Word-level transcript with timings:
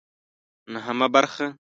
نهمه 0.73 1.07
برخه 1.13 1.45